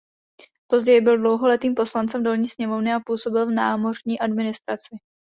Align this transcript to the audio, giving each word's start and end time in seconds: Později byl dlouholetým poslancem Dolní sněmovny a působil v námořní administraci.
Později 0.67 1.01
byl 1.01 1.17
dlouholetým 1.17 1.75
poslancem 1.75 2.23
Dolní 2.23 2.47
sněmovny 2.47 2.93
a 2.93 2.99
působil 3.05 3.47
v 3.47 3.51
námořní 3.51 4.19
administraci. 4.19 4.95